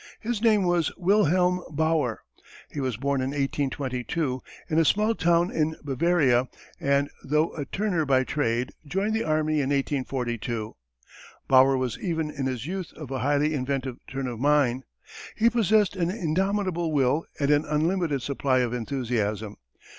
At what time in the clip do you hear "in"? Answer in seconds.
3.21-3.27, 4.67-4.79, 5.51-5.75, 9.61-9.69, 12.31-12.47